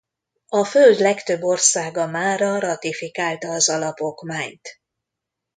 A 0.47 0.65
Föld 0.65 0.99
legtöbb 0.99 1.41
országa 1.41 2.07
mára 2.07 2.59
ratifikálta 2.59 3.51
az 3.51 3.69
Alapokmányt. 3.69 4.79